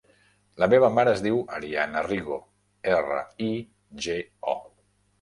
La 0.63 0.69
meva 0.71 0.89
mare 0.95 1.13
es 1.17 1.21
diu 1.25 1.37
Ariana 1.59 2.03
Rigo: 2.09 2.41
erra, 2.97 3.23
i, 3.53 3.55
ge, 4.09 4.21
o. 4.59 4.61